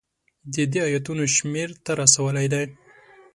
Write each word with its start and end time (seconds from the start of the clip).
د 0.53 0.55
دې 0.71 0.81
ایتونو 0.91 1.23
شمېر 1.35 1.69
ته 1.83 1.91
رسولی 2.01 2.47
دی. 2.53 2.65